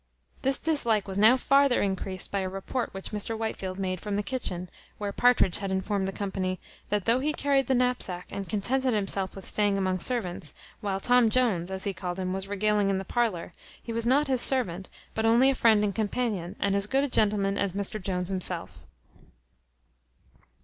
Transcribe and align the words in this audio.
This 0.41 0.57
dislike 0.59 1.07
was 1.07 1.19
now 1.19 1.37
farther 1.37 1.79
increased 1.83 2.31
by 2.31 2.39
a 2.39 2.49
report 2.49 2.91
which 2.91 3.11
Mr 3.11 3.37
Whitefield 3.37 3.77
made 3.77 4.01
from 4.01 4.15
the 4.15 4.23
kitchen, 4.23 4.67
where 4.97 5.11
Partridge 5.11 5.59
had 5.59 5.69
informed 5.69 6.07
the 6.07 6.11
company, 6.11 6.59
"That 6.89 7.05
though 7.05 7.19
he 7.19 7.33
carried 7.33 7.67
the 7.67 7.75
knapsack, 7.75 8.25
and 8.31 8.49
contented 8.49 8.95
himself 8.95 9.35
with 9.35 9.45
staying 9.45 9.77
among 9.77 9.99
servants, 9.99 10.55
while 10.79 10.99
Tom 10.99 11.29
Jones 11.29 11.69
(as 11.69 11.83
he 11.83 11.93
called 11.93 12.17
him) 12.19 12.33
was 12.33 12.47
regaling 12.47 12.89
in 12.89 12.97
the 12.97 13.05
parlour, 13.05 13.53
he 13.79 13.93
was 13.93 14.07
not 14.07 14.27
his 14.27 14.41
servant, 14.41 14.89
but 15.13 15.23
only 15.23 15.51
a 15.51 15.53
friend 15.53 15.83
and 15.83 15.93
companion, 15.93 16.55
and 16.59 16.75
as 16.75 16.87
good 16.87 17.03
a 17.03 17.07
gentleman 17.07 17.55
as 17.59 17.73
Mr 17.73 18.01
Jones 18.01 18.29
himself." 18.29 18.79